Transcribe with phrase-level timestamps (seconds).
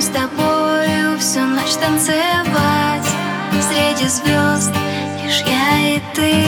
[0.00, 3.06] будем с тобою всю ночь танцевать.
[3.60, 4.72] Среди звезд
[5.22, 6.44] лишь я и ты.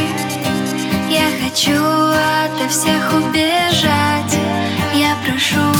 [1.10, 4.38] Я хочу ото всех убежать.
[4.94, 5.71] Я прошу